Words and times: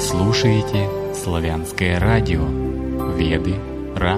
слушаете 0.00 0.88
славянское 1.12 2.00
радио 2.00 2.40
Веды 3.18 3.54
Ра. 3.94 4.16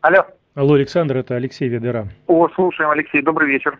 Алло. 0.00 0.24
Алло, 0.54 0.74
Александр, 0.74 1.16
это 1.16 1.34
Алексей 1.34 1.68
Ведера. 1.68 2.06
О, 2.28 2.48
слушаем, 2.50 2.90
Алексей, 2.90 3.22
добрый 3.22 3.48
вечер. 3.48 3.76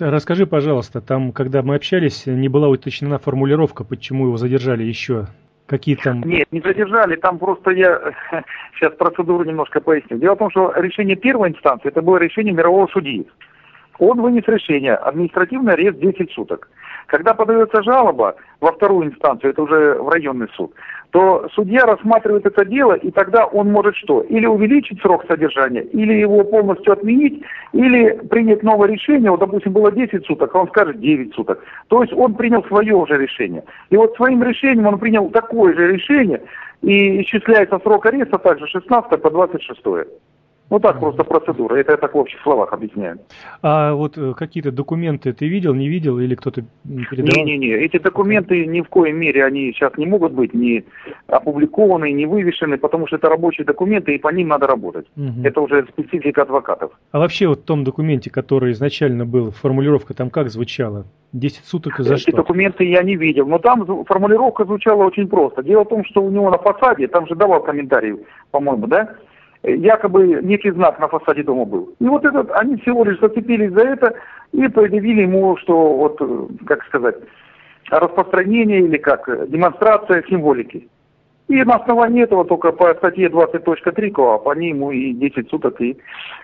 Расскажи, 0.00 0.46
пожалуйста, 0.46 1.02
там, 1.02 1.32
когда 1.32 1.62
мы 1.62 1.74
общались, 1.74 2.24
не 2.24 2.48
была 2.48 2.68
уточнена 2.68 3.18
формулировка, 3.18 3.84
почему 3.84 4.26
его 4.28 4.38
задержали 4.38 4.82
еще? 4.82 5.26
Какие 5.66 5.96
там... 5.96 6.22
Нет, 6.22 6.48
не 6.50 6.60
задержали, 6.60 7.16
там 7.16 7.38
просто 7.38 7.70
я 7.72 8.14
сейчас 8.76 8.94
процедуру 8.94 9.44
немножко 9.44 9.80
поясню. 9.80 10.16
Дело 10.18 10.36
в 10.36 10.38
том, 10.38 10.50
что 10.50 10.72
решение 10.76 11.16
первой 11.16 11.50
инстанции, 11.50 11.88
это 11.88 12.00
было 12.00 12.16
решение 12.16 12.54
мирового 12.54 12.86
судьи. 12.86 13.26
Он 13.98 14.20
вынес 14.20 14.44
решение, 14.46 14.94
административный 14.94 15.74
арест 15.74 15.98
10 15.98 16.30
суток. 16.32 16.68
Когда 17.06 17.34
подается 17.34 17.82
жалоба 17.82 18.34
во 18.60 18.72
вторую 18.72 19.08
инстанцию, 19.08 19.50
это 19.50 19.62
уже 19.62 19.94
в 19.94 20.08
районный 20.08 20.48
суд, 20.56 20.72
то 21.10 21.46
судья 21.54 21.84
рассматривает 21.84 22.46
это 22.46 22.64
дело, 22.64 22.94
и 22.94 23.10
тогда 23.10 23.44
он 23.44 23.70
может 23.70 23.94
что? 23.94 24.22
Или 24.22 24.46
увеличить 24.46 25.00
срок 25.00 25.24
содержания, 25.28 25.82
или 25.82 26.14
его 26.14 26.42
полностью 26.44 26.92
отменить, 26.92 27.42
или 27.72 28.18
принять 28.28 28.62
новое 28.62 28.88
решение, 28.88 29.30
вот, 29.30 29.40
допустим, 29.40 29.72
было 29.72 29.92
10 29.92 30.26
суток, 30.26 30.54
а 30.54 30.58
он 30.58 30.68
скажет 30.68 30.98
9 30.98 31.34
суток. 31.34 31.62
То 31.88 32.02
есть 32.02 32.12
он 32.14 32.34
принял 32.34 32.64
свое 32.64 32.94
уже 32.94 33.16
решение. 33.16 33.62
И 33.90 33.96
вот 33.96 34.16
своим 34.16 34.42
решением 34.42 34.86
он 34.86 34.98
принял 34.98 35.28
такое 35.30 35.74
же 35.74 35.92
решение, 35.92 36.42
и 36.82 37.22
исчисляется 37.22 37.78
срок 37.78 38.06
ареста 38.06 38.38
также 38.38 38.66
16 38.66 39.22
по 39.22 39.30
26. 39.30 39.80
Ну 40.70 40.80
так 40.80 40.98
просто 40.98 41.24
процедура, 41.24 41.76
это 41.76 41.92
я 41.92 41.98
так 41.98 42.14
в 42.14 42.18
общих 42.18 42.40
словах 42.40 42.72
объясняю. 42.72 43.18
А 43.62 43.92
вот 43.92 44.16
э, 44.16 44.32
какие-то 44.34 44.72
документы 44.72 45.32
ты 45.32 45.46
видел, 45.46 45.74
не 45.74 45.88
видел 45.88 46.18
или 46.18 46.34
кто-то 46.34 46.64
передавал? 47.10 47.44
Не-не-не, 47.44 47.84
эти 47.84 47.98
документы 47.98 48.64
ни 48.66 48.80
в 48.80 48.88
коем 48.88 49.16
мере, 49.16 49.44
они 49.44 49.72
сейчас 49.72 49.92
не 49.98 50.06
могут 50.06 50.32
быть 50.32 50.54
ни 50.54 50.84
опубликованы, 51.28 52.12
ни 52.12 52.24
вывешены, 52.24 52.78
потому 52.78 53.06
что 53.06 53.16
это 53.16 53.28
рабочие 53.28 53.66
документы 53.66 54.14
и 54.14 54.18
по 54.18 54.28
ним 54.28 54.48
надо 54.48 54.66
работать. 54.66 55.06
Угу. 55.16 55.44
Это 55.44 55.60
уже 55.60 55.86
специфика 55.92 56.42
адвокатов. 56.42 56.92
А 57.12 57.18
вообще 57.18 57.46
вот 57.46 57.60
в 57.60 57.64
том 57.64 57.84
документе, 57.84 58.30
который 58.30 58.72
изначально 58.72 59.26
был, 59.26 59.50
формулировка 59.50 60.14
там 60.14 60.30
как 60.30 60.48
звучала? 60.48 61.04
10 61.34 61.64
суток 61.66 61.98
за 61.98 62.14
Эти 62.14 62.22
что? 62.22 62.36
документы 62.36 62.84
я 62.84 63.02
не 63.02 63.16
видел, 63.16 63.46
но 63.46 63.58
там 63.58 64.04
формулировка 64.04 64.64
звучала 64.64 65.04
очень 65.04 65.28
просто. 65.28 65.62
Дело 65.62 65.84
в 65.84 65.88
том, 65.88 66.04
что 66.04 66.22
у 66.22 66.30
него 66.30 66.48
на 66.50 66.58
фасаде, 66.58 67.08
там 67.08 67.26
же 67.26 67.34
давал 67.34 67.62
комментарий, 67.62 68.16
по-моему, 68.50 68.86
да? 68.86 69.16
Якобы 69.64 70.40
некий 70.42 70.70
знак 70.70 70.98
на 70.98 71.08
фасаде 71.08 71.42
дома 71.42 71.64
был. 71.64 71.94
И 71.98 72.04
вот 72.04 72.24
этот, 72.24 72.50
они 72.52 72.76
всего 72.78 73.04
лишь 73.04 73.18
зацепились 73.20 73.72
за 73.72 73.80
это 73.80 74.14
и 74.52 74.68
предъявили 74.68 75.22
ему, 75.22 75.56
что 75.56 75.96
вот, 75.96 76.20
как 76.66 76.84
сказать, 76.84 77.16
распространение 77.90 78.80
или 78.80 78.98
как, 78.98 79.28
демонстрация 79.48 80.22
символики. 80.28 80.88
И 81.48 81.62
на 81.62 81.76
основании 81.76 82.22
этого 82.22 82.44
только 82.44 82.72
по 82.72 82.94
статье 82.94 83.28
20.3 83.28 84.10
КОАП 84.10 84.48
они 84.48 84.68
ему 84.68 84.90
и 84.90 85.12
10 85.12 85.50
суток 85.50 85.80
и, 85.80 85.94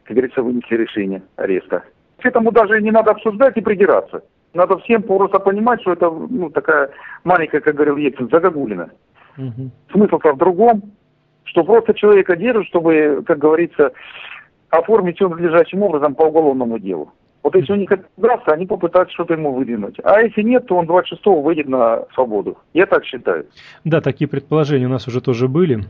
как 0.04 0.16
говорится, 0.16 0.42
вынесли 0.42 0.76
решение 0.76 1.22
ареста. 1.36 1.84
К 2.18 2.26
этому 2.26 2.52
даже 2.52 2.82
не 2.82 2.90
надо 2.90 3.12
обсуждать 3.12 3.56
и 3.56 3.62
придираться. 3.62 4.22
Надо 4.52 4.76
всем 4.78 5.02
просто 5.02 5.38
понимать, 5.38 5.80
что 5.80 5.92
это 5.92 6.10
ну, 6.10 6.50
такая 6.50 6.90
маленькая, 7.24 7.60
как 7.60 7.74
говорил 7.74 7.96
Ельцин, 7.96 8.28
загогулина. 8.30 8.90
Угу. 9.38 9.70
Смысл-то 9.92 10.32
в 10.34 10.38
другом 10.38 10.82
что 11.44 11.64
просто 11.64 11.94
человека 11.94 12.36
держат, 12.36 12.66
чтобы, 12.66 13.22
как 13.26 13.38
говорится, 13.38 13.92
оформить 14.68 15.16
все 15.16 15.28
надлежащим 15.28 15.82
образом 15.82 16.14
по 16.14 16.24
уголовному 16.24 16.78
делу. 16.78 17.12
Вот 17.42 17.54
если 17.54 17.72
у 17.72 17.76
них 17.76 17.90
это 17.90 18.04
удастся, 18.16 18.52
они 18.52 18.66
попытаются 18.66 19.14
что-то 19.14 19.34
ему 19.34 19.52
выдвинуть. 19.54 19.96
А 20.04 20.20
если 20.20 20.42
нет, 20.42 20.66
то 20.66 20.76
он 20.76 20.86
26-го 20.86 21.40
выйдет 21.40 21.68
на 21.68 22.04
свободу. 22.14 22.58
Я 22.74 22.86
так 22.86 23.04
считаю. 23.04 23.46
Да, 23.84 24.00
такие 24.00 24.28
предположения 24.28 24.86
у 24.86 24.90
нас 24.90 25.08
уже 25.08 25.20
тоже 25.20 25.48
были. 25.48 25.84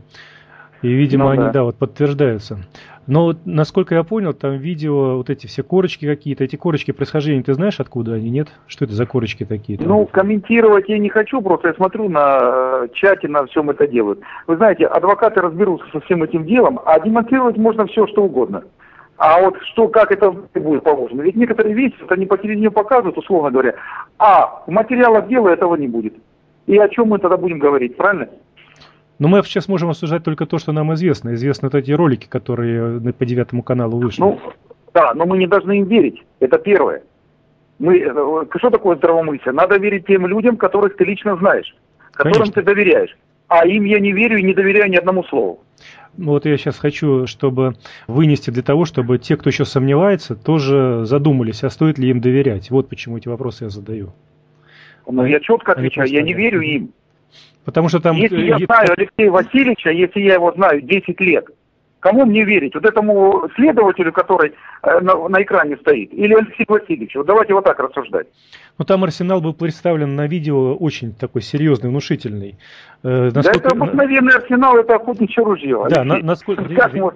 И, 0.81 0.87
видимо, 0.87 1.25
ну, 1.25 1.29
они, 1.31 1.43
да. 1.43 1.51
да, 1.51 1.63
вот 1.63 1.75
подтверждаются. 1.75 2.59
Но 3.07 3.33
насколько 3.45 3.95
я 3.95 4.03
понял, 4.03 4.33
там 4.33 4.57
видео, 4.57 5.17
вот 5.17 5.29
эти 5.29 5.47
все 5.47 5.63
корочки 5.63 6.05
какие-то, 6.05 6.43
эти 6.43 6.55
корочки 6.55 6.91
происхождения, 6.91 7.43
ты 7.43 7.53
знаешь, 7.53 7.79
откуда 7.79 8.13
они, 8.13 8.29
нет? 8.29 8.49
Что 8.67 8.85
это 8.85 8.93
за 8.93 9.05
корочки 9.05 9.43
такие? 9.43 9.79
Ну, 9.81 10.05
комментировать 10.05 10.87
я 10.87 10.99
не 10.99 11.09
хочу, 11.09 11.41
просто 11.41 11.69
я 11.69 11.73
смотрю 11.73 12.09
на 12.09 12.39
э, 12.83 12.87
чате, 12.93 13.27
на 13.27 13.45
всем 13.47 13.69
это 13.69 13.87
делают. 13.87 14.19
Вы 14.47 14.57
знаете, 14.57 14.85
адвокаты 14.85 15.41
разберутся 15.41 15.87
со 15.91 15.99
всем 16.01 16.23
этим 16.23 16.45
делом, 16.45 16.79
а 16.85 16.99
демонстрировать 16.99 17.57
можно 17.57 17.87
все, 17.87 18.05
что 18.07 18.23
угодно. 18.23 18.63
А 19.17 19.41
вот 19.41 19.55
что, 19.71 19.87
как 19.87 20.11
это 20.11 20.31
будет 20.31 20.83
положено? 20.83 21.21
Ведь 21.21 21.35
некоторые 21.35 21.75
вещи, 21.75 21.95
вот 22.01 22.11
они 22.11 22.25
по 22.25 22.37
телевидению 22.37 22.71
показывают, 22.71 23.17
условно 23.17 23.51
говоря, 23.51 23.75
а 24.17 24.63
в 24.65 24.71
материалах 24.71 25.27
дела 25.27 25.49
этого 25.49 25.75
не 25.75 25.87
будет. 25.87 26.15
И 26.65 26.77
о 26.77 26.89
чем 26.89 27.09
мы 27.09 27.19
тогда 27.19 27.37
будем 27.37 27.59
говорить, 27.59 27.97
правильно? 27.97 28.29
Но 29.21 29.27
мы 29.27 29.43
сейчас 29.43 29.67
можем 29.67 29.91
обсуждать 29.91 30.23
только 30.23 30.47
то, 30.47 30.57
что 30.57 30.71
нам 30.71 30.91
известно. 30.95 31.35
Известны 31.35 31.67
вот 31.67 31.75
эти 31.75 31.91
ролики, 31.91 32.25
которые 32.25 32.99
по 33.13 33.23
девятому 33.23 33.61
каналу 33.61 33.99
вышли. 33.99 34.19
Ну, 34.19 34.39
да, 34.95 35.13
но 35.13 35.27
мы 35.27 35.37
не 35.37 35.45
должны 35.45 35.77
им 35.77 35.85
верить. 35.85 36.23
Это 36.39 36.57
первое. 36.57 37.03
Мы, 37.77 37.99
э, 37.99 38.45
что 38.57 38.71
такое 38.71 38.95
здравомыслие? 38.95 39.53
Надо 39.53 39.77
верить 39.77 40.07
тем 40.07 40.25
людям, 40.25 40.57
которых 40.57 40.97
ты 40.97 41.03
лично 41.03 41.37
знаешь, 41.37 41.71
которым 42.13 42.33
Конечно. 42.33 42.53
ты 42.53 42.63
доверяешь. 42.63 43.15
А 43.47 43.67
им 43.67 43.83
я 43.83 43.99
не 43.99 44.11
верю 44.11 44.39
и 44.39 44.43
не 44.43 44.55
доверяю 44.55 44.89
ни 44.89 44.95
одному 44.95 45.23
слову. 45.25 45.59
Вот 46.17 46.45
я 46.45 46.57
сейчас 46.57 46.79
хочу, 46.79 47.27
чтобы 47.27 47.75
вынести 48.07 48.49
для 48.49 48.63
того, 48.63 48.85
чтобы 48.85 49.19
те, 49.19 49.37
кто 49.37 49.51
еще 49.51 49.65
сомневается, 49.65 50.35
тоже 50.35 51.05
задумались, 51.05 51.63
а 51.63 51.69
стоит 51.69 51.99
ли 51.99 52.09
им 52.09 52.21
доверять. 52.21 52.71
Вот 52.71 52.89
почему 52.89 53.19
эти 53.19 53.27
вопросы 53.27 53.65
я 53.65 53.69
задаю. 53.69 54.13
Ну, 55.05 55.25
я 55.25 55.39
четко 55.41 55.73
отвечаю, 55.73 56.09
я 56.09 56.23
не 56.23 56.33
верю 56.33 56.61
им. 56.61 56.91
Потому 57.65 57.89
что 57.89 57.99
там... 57.99 58.15
Если 58.15 58.45
я 58.45 58.57
знаю 58.57 58.87
Алексея 58.97 59.31
Васильевича, 59.31 59.91
если 59.91 60.21
я 60.21 60.35
его 60.35 60.51
знаю 60.53 60.81
10 60.81 61.19
лет, 61.21 61.45
кому 61.99 62.25
мне 62.25 62.43
верить? 62.43 62.73
Вот 62.73 62.85
этому 62.85 63.47
следователю, 63.55 64.11
который 64.11 64.53
э, 64.83 64.99
на, 64.99 65.27
на 65.27 65.41
экране 65.41 65.77
стоит, 65.77 66.11
или 66.13 66.33
Алексею 66.33 66.65
Васильевичу? 66.67 67.19
Вот 67.19 67.27
давайте 67.27 67.53
вот 67.53 67.63
так 67.63 67.79
рассуждать. 67.79 68.27
Ну 68.77 68.85
там 68.85 69.03
арсенал 69.03 69.41
был 69.41 69.53
представлен 69.53 70.15
на 70.15 70.27
видео 70.27 70.75
очень 70.75 71.13
такой 71.13 71.41
серьезный, 71.41 71.89
внушительный. 71.89 72.57
Э, 73.03 73.29
насколько... 73.33 73.43
Да 73.43 73.67
это 73.67 73.75
обыкновенный 73.75 74.33
арсенал, 74.33 74.77
это 74.77 74.95
охотничье 74.95 75.43
ружье. 75.43 75.85
Да, 75.89 76.03
на, 76.03 76.17
насколько... 76.17 76.63
Как 76.75 76.93
мы... 76.93 77.13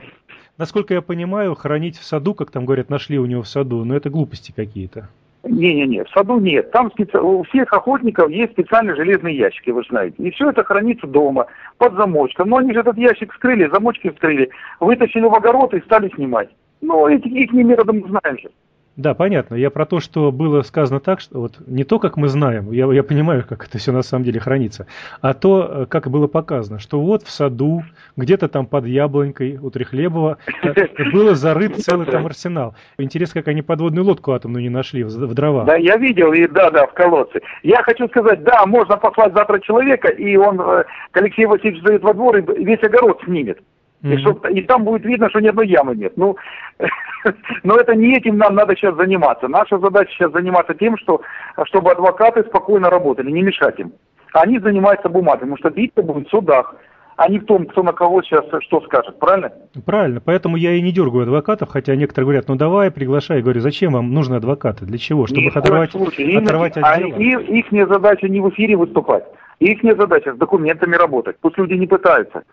Насколько 0.58 0.94
я 0.94 1.02
понимаю, 1.02 1.54
хранить 1.54 1.98
в 1.98 2.06
саду, 2.06 2.34
как 2.34 2.50
там 2.50 2.66
говорят, 2.66 2.90
нашли 2.90 3.20
у 3.20 3.26
него 3.26 3.42
в 3.42 3.48
саду, 3.48 3.84
но 3.84 3.94
это 3.94 4.10
глупости 4.10 4.54
какие-то. 4.56 5.10
Не-не-не, 5.46 6.04
в 6.04 6.10
саду 6.10 6.40
нет. 6.40 6.72
Там 6.72 6.92
специ... 6.92 7.18
у 7.18 7.44
всех 7.44 7.72
охотников 7.72 8.30
есть 8.30 8.54
специальные 8.54 8.96
железные 8.96 9.38
ящики, 9.38 9.70
вы 9.70 9.84
знаете. 9.88 10.16
И 10.18 10.32
все 10.32 10.50
это 10.50 10.64
хранится 10.64 11.06
дома, 11.06 11.46
под 11.78 11.94
замочком. 11.94 12.50
Но 12.50 12.58
они 12.58 12.74
же 12.74 12.80
этот 12.80 12.98
ящик 12.98 13.32
вскрыли, 13.32 13.70
замочки 13.72 14.10
вскрыли, 14.10 14.50
вытащили 14.80 15.24
в 15.24 15.36
огород 15.36 15.74
и 15.74 15.82
стали 15.82 16.10
снимать. 16.16 16.50
Ну, 16.82 17.08
эти, 17.08 17.28
их 17.28 17.52
не 17.54 17.64
методом 17.64 18.04
знаем 18.08 18.40
же. 18.40 18.50
Да, 18.98 19.14
понятно. 19.14 19.56
Я 19.56 19.72
про 19.72 19.86
то, 19.86 20.00
что 20.00 20.32
было 20.32 20.62
сказано 20.62 21.02
так, 21.02 21.20
что 21.20 21.42
вот 21.42 21.56
не 21.68 21.84
то, 21.84 22.00
как 22.00 22.16
мы 22.16 22.30
знаем, 22.30 22.72
я, 22.72 22.86
я 22.94 23.04
понимаю, 23.04 23.44
как 23.48 23.68
это 23.68 23.78
все 23.78 23.92
на 23.92 24.04
самом 24.04 24.24
деле 24.24 24.40
хранится, 24.40 24.88
а 25.20 25.34
то, 25.34 25.70
э, 25.70 25.86
как 25.88 26.10
было 26.10 26.28
показано, 26.28 26.80
что 26.80 27.02
вот 27.02 27.24
в 27.24 27.30
саду, 27.30 27.84
где-то 28.16 28.48
там 28.48 28.66
под 28.68 28.86
яблонькой 28.86 29.58
у 29.58 29.70
Трехлебова 29.70 30.38
э, 30.64 30.88
было 31.12 31.36
зарыт 31.36 31.76
целый 31.84 32.06
там 32.06 32.26
арсенал. 32.26 32.76
Интересно, 32.98 33.42
как 33.42 33.50
они 33.50 33.62
подводную 33.62 34.06
лодку 34.06 34.32
атомную 34.32 34.64
не 34.64 34.70
нашли 34.70 35.04
в, 35.04 35.10
в 35.10 35.34
дрова. 35.34 35.66
Да, 35.66 35.76
я 35.76 35.98
видел, 35.98 36.32
и 36.32 36.48
да, 36.48 36.72
да, 36.72 36.88
в 36.88 36.94
колодце. 36.94 37.42
Я 37.64 37.84
хочу 37.84 38.08
сказать, 38.08 38.44
да, 38.44 38.66
можно 38.66 38.96
послать 38.96 39.34
завтра 39.34 39.60
человека, 39.60 40.08
и 40.08 40.38
он 40.38 40.62
э, 40.62 40.86
к 41.12 41.18
Алексею 41.18 41.50
Васильевичу 41.50 41.84
зайдет 41.84 42.04
во 42.04 42.14
двор 42.14 42.38
и 42.38 42.64
весь 42.64 42.82
огород 42.82 43.22
снимет. 43.26 43.60
И, 44.14 44.18
чтоб, 44.18 44.46
и 44.46 44.62
там 44.62 44.84
будет 44.84 45.06
видно, 45.06 45.30
что 45.30 45.40
ни 45.40 45.48
одной 45.48 45.68
ямы 45.68 45.96
нет. 45.96 46.14
Ну, 46.16 46.38
но 47.64 47.76
это 47.78 47.96
не 47.96 48.16
этим 48.16 48.38
нам 48.38 48.56
надо 48.56 48.76
сейчас 48.76 48.96
заниматься. 48.96 49.48
Наша 49.48 49.80
задача 49.80 50.12
сейчас 50.12 50.32
заниматься 50.32 50.74
тем, 50.74 50.98
что, 50.98 51.22
чтобы 51.66 51.92
адвокаты 51.92 52.44
спокойно 52.44 52.90
работали, 52.90 53.32
не 53.32 53.42
мешать 53.42 53.80
им. 53.80 53.94
Они 54.34 54.60
занимаются 54.60 55.10
бумагой, 55.10 55.42
потому 55.42 55.58
что 55.58 55.70
биться 55.70 56.02
будет 56.02 56.28
в 56.28 56.32
судах 56.32 56.76
а 57.18 57.30
не 57.30 57.40
в 57.40 57.46
том, 57.46 57.66
кто 57.66 57.84
на 57.84 57.94
кого 57.94 58.22
сейчас 58.22 58.46
что 58.62 58.82
скажет, 58.82 59.18
правильно? 59.20 59.52
Правильно, 59.86 60.22
поэтому 60.24 60.58
я 60.58 60.74
и 60.74 60.82
не 60.82 60.92
дергаю 60.92 61.24
адвокатов, 61.24 61.70
хотя 61.70 61.96
некоторые 61.96 62.26
говорят, 62.26 62.48
ну 62.48 62.56
давай, 62.56 62.92
приглашай, 62.92 63.38
я 63.38 63.44
говорю, 63.44 63.62
зачем 63.62 63.94
вам 63.94 64.14
нужны 64.14 64.36
адвокаты, 64.36 64.86
для 64.86 64.98
чего, 64.98 65.26
чтобы 65.26 65.44
их 65.44 65.56
оторвать, 65.56 65.92
случае. 65.92 66.40
оторвать 66.40 66.78
от 66.78 66.98
дела? 66.98 67.18
И, 67.18 67.60
их 67.60 67.88
задача 67.90 68.28
не 68.28 68.42
в 68.42 68.50
эфире 68.50 68.76
выступать, 68.76 69.24
их 69.60 69.80
задача 69.98 70.34
с 70.34 70.38
документами 70.38 70.96
работать, 70.96 71.38
пусть 71.40 71.58
люди 71.58 71.74
не 71.74 71.88
пытаются. 71.88 72.44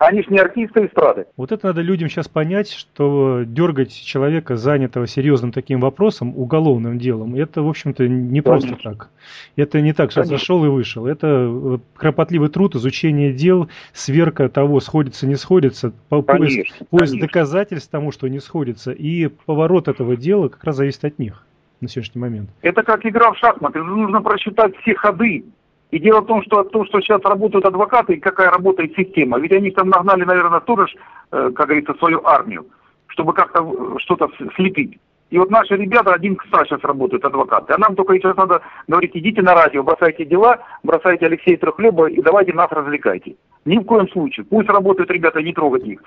Они 0.00 0.22
же 0.22 0.30
не 0.30 0.38
артисты 0.38 0.86
эстрады. 0.86 1.26
Вот 1.36 1.52
это 1.52 1.66
надо 1.66 1.82
людям 1.82 2.08
сейчас 2.08 2.26
понять, 2.26 2.70
что 2.70 3.42
дергать 3.44 3.92
человека, 3.92 4.56
занятого 4.56 5.06
серьезным 5.06 5.52
таким 5.52 5.78
вопросом, 5.80 6.32
уголовным 6.38 6.98
делом, 6.98 7.34
это, 7.34 7.60
в 7.60 7.68
общем-то, 7.68 8.08
не 8.08 8.40
просто 8.40 8.76
так. 8.82 9.10
Это 9.56 9.82
не 9.82 9.92
так, 9.92 10.10
что 10.10 10.22
Конечно. 10.22 10.38
зашел 10.38 10.64
и 10.64 10.68
вышел. 10.68 11.06
Это 11.06 11.26
э, 11.26 11.78
кропотливый 11.96 12.48
труд, 12.48 12.76
изучение 12.76 13.34
дел, 13.34 13.68
сверка 13.92 14.48
того, 14.48 14.80
сходится, 14.80 15.26
не 15.26 15.34
сходится, 15.34 15.92
поиск, 16.08 16.26
Конечно. 16.26 16.86
поиск 16.88 17.20
доказательств 17.20 17.90
тому, 17.90 18.10
что 18.10 18.26
не 18.28 18.40
сходится, 18.40 18.92
и 18.92 19.26
поворот 19.26 19.88
этого 19.88 20.16
дела 20.16 20.48
как 20.48 20.64
раз 20.64 20.76
зависит 20.76 21.04
от 21.04 21.18
них 21.18 21.44
на 21.82 21.88
сегодняшний 21.88 22.22
момент. 22.22 22.48
Это 22.62 22.82
как 22.82 23.04
игра 23.04 23.32
в 23.32 23.36
шахматы. 23.36 23.82
Нужно 23.82 24.22
просчитать 24.22 24.74
все 24.78 24.94
ходы, 24.94 25.44
и 25.90 25.98
дело 25.98 26.20
в 26.20 26.26
том, 26.26 26.42
что 26.42 26.62
то, 26.64 26.84
что 26.86 27.00
сейчас 27.00 27.20
работают 27.22 27.64
адвокаты, 27.64 28.14
и 28.14 28.20
какая 28.20 28.50
работает 28.50 28.94
система, 28.96 29.38
ведь 29.38 29.52
они 29.52 29.70
там 29.70 29.88
нагнали, 29.88 30.24
наверное, 30.24 30.60
тоже, 30.60 30.86
э, 31.32 31.50
как 31.54 31.66
говорится, 31.66 31.94
свою 31.94 32.24
армию, 32.24 32.66
чтобы 33.08 33.32
как-то 33.32 33.98
что-то 33.98 34.28
слепить. 34.56 34.98
И 35.30 35.38
вот 35.38 35.50
наши 35.50 35.76
ребята 35.76 36.12
один 36.12 36.36
к 36.36 36.44
ста 36.46 36.64
сейчас 36.64 36.82
работают, 36.82 37.24
адвокаты. 37.24 37.72
А 37.72 37.78
нам 37.78 37.94
только 37.94 38.14
сейчас 38.14 38.36
надо 38.36 38.62
говорить, 38.88 39.12
идите 39.14 39.42
на 39.42 39.54
радио, 39.54 39.82
бросайте 39.82 40.24
дела, 40.24 40.58
бросайте 40.82 41.26
Алексея 41.26 41.56
Трехлеба 41.56 42.10
и 42.10 42.20
давайте 42.20 42.52
нас 42.52 42.70
развлекайте. 42.70 43.36
Ни 43.64 43.78
в 43.78 43.84
коем 43.84 44.08
случае. 44.08 44.46
Пусть 44.46 44.68
работают 44.68 45.10
ребята, 45.10 45.42
не 45.42 45.52
трогать 45.52 45.86
их. 45.86 46.02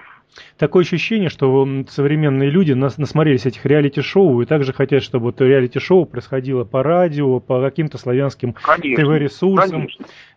Такое 0.58 0.84
ощущение, 0.84 1.30
что 1.30 1.68
современные 1.88 2.50
люди 2.50 2.74
нас 2.74 2.98
насмотрелись 2.98 3.46
этих 3.46 3.66
реалити-шоу 3.66 4.42
и 4.42 4.46
также 4.46 4.74
хотят, 4.74 5.04
чтобы 5.04 5.26
вот 5.26 5.40
реалити-шоу 5.40 6.06
происходило 6.06 6.64
по 6.64 6.82
радио, 6.82 7.40
по 7.40 7.62
каким-то 7.62 7.98
славянским 7.98 8.54
ТВ-ресурсам. 8.54 9.88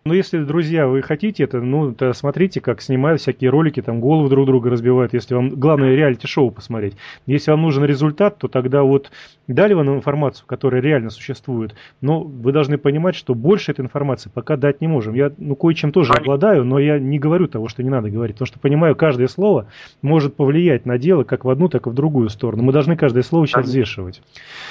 Но 0.07 0.13
если, 0.13 0.41
друзья, 0.41 0.87
вы 0.87 1.01
хотите 1.01 1.43
это, 1.43 1.59
ну, 1.59 1.91
то 1.91 2.13
смотрите, 2.13 2.61
как 2.61 2.81
снимают 2.81 3.19
всякие 3.19 3.49
ролики, 3.49 3.81
там 3.81 3.99
голову 3.99 4.29
друг 4.29 4.45
друга 4.45 4.69
разбивают, 4.69 5.13
если 5.13 5.35
вам 5.35 5.49
главное 5.49 5.95
реалити-шоу 5.95 6.49
посмотреть. 6.51 6.95
Если 7.25 7.51
вам 7.51 7.63
нужен 7.63 7.83
результат, 7.83 8.37
то 8.37 8.47
тогда 8.47 8.83
вот 8.83 9.11
дали 9.47 9.73
вам 9.73 9.93
информацию, 9.93 10.47
которая 10.47 10.81
реально 10.81 11.09
существует, 11.09 11.75
но 11.99 12.21
вы 12.21 12.53
должны 12.53 12.77
понимать, 12.77 13.15
что 13.15 13.35
больше 13.35 13.71
этой 13.71 13.81
информации 13.81 14.31
пока 14.33 14.55
дать 14.55 14.79
не 14.79 14.87
можем. 14.87 15.13
Я, 15.13 15.33
ну, 15.37 15.57
кое-чем 15.57 15.91
тоже 15.91 16.13
обладаю, 16.13 16.63
но 16.63 16.79
я 16.79 16.99
не 16.99 17.19
говорю 17.19 17.47
того, 17.47 17.67
что 17.67 17.83
не 17.83 17.89
надо 17.89 18.09
говорить, 18.09 18.35
потому 18.35 18.47
что 18.47 18.59
понимаю, 18.59 18.95
каждое 18.95 19.27
слово 19.27 19.67
может 20.01 20.35
повлиять 20.35 20.85
на 20.85 20.97
дело 20.97 21.25
как 21.25 21.43
в 21.43 21.49
одну, 21.49 21.67
так 21.67 21.85
и 21.85 21.89
в 21.89 21.93
другую 21.93 22.29
сторону. 22.29 22.63
Мы 22.63 22.71
должны 22.71 22.95
каждое 22.95 23.23
слово 23.23 23.45
сейчас 23.45 23.65
взвешивать. 23.65 24.21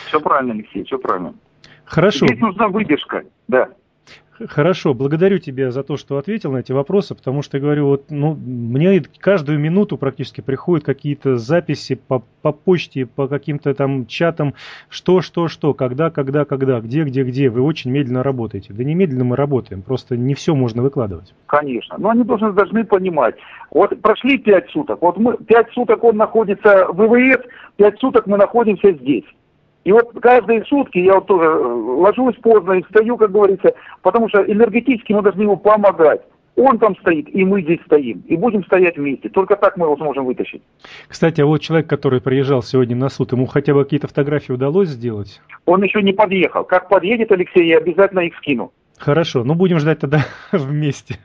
Все 0.07 0.19
правильно, 0.19 0.55
Алексей, 0.55 0.83
все 0.85 0.99
правильно. 0.99 1.35
Хорошо. 1.85 2.27
Здесь 2.27 2.41
нужна 2.41 2.69
выдержка, 2.69 3.25
да. 3.49 3.69
Хорошо, 4.49 4.95
благодарю 4.95 5.39
тебя 5.39 5.71
за 5.71 5.83
то, 5.83 5.97
что 5.97 6.19
ответил 6.19 6.53
на 6.53 6.59
эти 6.59 6.73
вопросы, 6.73 7.15
потому 7.15 7.43
что, 7.43 7.57
я 7.57 7.63
говорю, 7.63 7.87
вот, 7.87 8.05
ну, 8.11 8.35
мне 8.35 9.03
каждую 9.19 9.59
минуту 9.59 9.97
практически 9.97 10.41
приходят 10.41 10.85
какие-то 10.85 11.37
записи 11.37 11.95
по, 11.95 12.23
по 12.43 12.53
почте, 12.53 13.07
по 13.07 13.29
каким-то 13.29 13.75
там 13.75 14.07
чатам, 14.07 14.55
что, 14.89 15.21
что, 15.23 15.49
что, 15.49 15.75
когда, 15.75 16.11
когда, 16.11 16.45
когда, 16.45 16.81
где, 16.81 17.05
где, 17.05 17.23
где. 17.23 17.49
Вы 17.49 17.63
очень 17.63 17.91
медленно 17.91 18.23
работаете. 18.23 18.73
Да 18.73 18.85
не 18.85 18.95
медленно 18.95 19.25
мы 19.25 19.37
работаем, 19.37 19.83
просто 19.83 20.17
не 20.17 20.35
все 20.35 20.55
можно 20.55 20.83
выкладывать. 20.83 21.35
Конечно, 21.47 21.97
но 21.99 22.11
они 22.11 22.25
должны, 22.25 22.53
должны 22.53 22.85
понимать. 22.85 23.37
Вот 23.71 24.01
прошли 24.01 24.39
пять 24.39 24.71
суток, 24.71 25.01
вот 25.01 25.17
мы, 25.17 25.37
пять 25.39 25.71
суток 25.73 26.05
он 26.05 26.17
находится 26.17 26.87
в 26.89 27.07
ВВС, 27.07 27.43
пять 27.77 27.99
суток 27.99 28.27
мы 28.27 28.37
находимся 28.37 28.93
здесь. 28.93 29.25
И 29.87 29.93
вот 29.93 30.11
каждые 30.21 30.65
сутки 30.65 30.99
я 30.99 31.15
вот 31.15 31.27
тоже 31.27 31.45
э, 31.45 31.65
ложусь 31.65 32.35
поздно 32.43 32.73
и 32.73 32.83
встаю, 32.83 33.17
как 33.17 33.31
говорится, 33.31 33.73
потому 34.03 34.29
что 34.29 34.43
энергетически 34.43 35.13
мы 35.13 35.23
должны 35.23 35.43
ему 35.43 35.57
помогать. 35.57 36.23
Он 36.57 36.77
там 36.81 36.97
стоит, 36.97 37.33
и 37.33 37.45
мы 37.45 37.63
здесь 37.63 37.79
стоим. 37.87 38.25
И 38.27 38.37
будем 38.37 38.65
стоять 38.65 38.97
вместе. 38.97 39.29
Только 39.29 39.55
так 39.55 39.77
мы 39.77 39.87
его 39.87 39.97
сможем 39.97 40.25
вытащить. 40.25 40.63
Кстати, 41.07 41.41
а 41.41 41.47
вот 41.47 41.61
человек, 41.61 41.89
который 41.89 42.21
приезжал 42.21 42.63
сегодня 42.65 42.97
на 42.97 43.09
суд, 43.11 43.31
ему 43.31 43.47
хотя 43.47 43.75
бы 43.75 43.85
какие-то 43.85 44.09
фотографии 44.09 44.51
удалось 44.51 44.89
сделать? 44.89 45.41
Он 45.67 45.81
еще 45.85 46.03
не 46.03 46.13
подъехал. 46.13 46.65
Как 46.65 46.89
подъедет 46.89 47.31
Алексей, 47.31 47.69
я 47.69 47.79
обязательно 47.79 48.21
их 48.21 48.35
скину. 48.39 48.73
Хорошо, 48.99 49.45
ну 49.45 49.55
будем 49.55 49.79
ждать 49.79 50.01
тогда 50.01 50.25
вместе. 50.53 51.21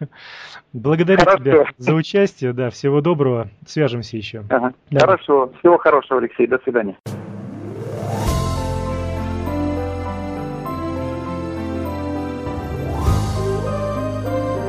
Благодарю 0.71 1.21
Хорошо. 1.21 1.37
тебя 1.39 1.65
за 1.77 1.95
участие, 1.95 2.53
да, 2.53 2.69
всего 2.69 3.01
доброго, 3.01 3.47
свяжемся 3.65 4.17
еще. 4.17 4.43
Ага. 4.51 4.73
Да. 4.91 4.99
Хорошо, 4.99 5.51
всего 5.59 5.79
хорошего, 5.79 6.19
Алексей, 6.19 6.45
до 6.45 6.59
свидания. 6.59 6.95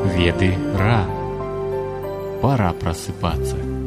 Веды 0.05 0.55
Ра. 0.77 1.07
Пора 2.41 2.73
просыпаться. 2.73 3.82